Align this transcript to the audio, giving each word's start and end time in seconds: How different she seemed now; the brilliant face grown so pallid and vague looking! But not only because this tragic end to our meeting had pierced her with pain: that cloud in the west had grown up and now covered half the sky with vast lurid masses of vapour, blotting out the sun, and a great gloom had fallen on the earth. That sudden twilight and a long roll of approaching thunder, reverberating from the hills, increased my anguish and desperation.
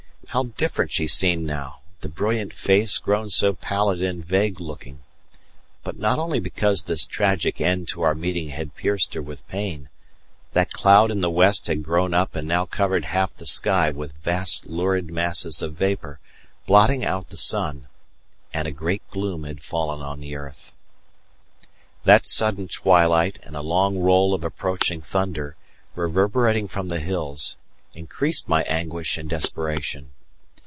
How 0.27 0.43
different 0.43 0.93
she 0.93 1.07
seemed 1.07 1.45
now; 1.45 1.79
the 1.99 2.07
brilliant 2.07 2.53
face 2.53 2.99
grown 2.99 3.29
so 3.29 3.51
pallid 3.53 4.01
and 4.01 4.23
vague 4.23 4.61
looking! 4.61 4.99
But 5.83 5.99
not 5.99 6.19
only 6.19 6.39
because 6.39 6.83
this 6.83 7.05
tragic 7.05 7.59
end 7.59 7.89
to 7.89 8.03
our 8.03 8.15
meeting 8.15 8.47
had 8.47 8.73
pierced 8.73 9.13
her 9.15 9.21
with 9.21 9.45
pain: 9.49 9.89
that 10.53 10.71
cloud 10.71 11.11
in 11.11 11.19
the 11.19 11.29
west 11.29 11.67
had 11.67 11.83
grown 11.83 12.13
up 12.13 12.33
and 12.33 12.47
now 12.47 12.63
covered 12.65 13.03
half 13.03 13.33
the 13.35 13.45
sky 13.45 13.89
with 13.89 14.13
vast 14.21 14.67
lurid 14.67 15.11
masses 15.11 15.61
of 15.61 15.73
vapour, 15.73 16.17
blotting 16.65 17.03
out 17.03 17.27
the 17.27 17.35
sun, 17.35 17.87
and 18.53 18.69
a 18.69 18.71
great 18.71 19.01
gloom 19.09 19.43
had 19.43 19.61
fallen 19.61 19.99
on 19.99 20.21
the 20.21 20.37
earth. 20.37 20.71
That 22.05 22.25
sudden 22.25 22.69
twilight 22.69 23.39
and 23.43 23.57
a 23.57 23.61
long 23.61 23.97
roll 23.99 24.33
of 24.33 24.45
approaching 24.45 25.01
thunder, 25.01 25.57
reverberating 25.93 26.69
from 26.69 26.87
the 26.87 27.01
hills, 27.01 27.57
increased 27.93 28.47
my 28.47 28.63
anguish 28.63 29.17
and 29.17 29.29
desperation. 29.29 30.09